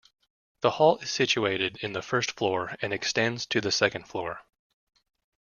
The 0.61 0.71
hall 0.71 0.97
is 0.97 1.11
situated 1.11 1.77
in 1.83 1.93
the 1.93 2.01
first 2.01 2.31
floor 2.31 2.73
and 2.81 2.91
extends 2.91 3.45
to 3.45 3.61
the 3.61 3.71
second 3.71 4.07
floor. 4.07 4.41